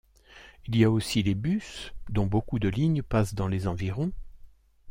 Il 0.65 0.75
y 0.77 0.83
a 0.83 0.89
aussi 0.89 1.21
les 1.21 1.35
bus, 1.35 1.93
dont 2.09 2.25
beaucoup 2.25 2.57
de 2.57 2.67
lignes 2.67 3.03
passent 3.03 3.35
dans 3.35 3.47
les 3.47 3.67
environs. 3.67 4.11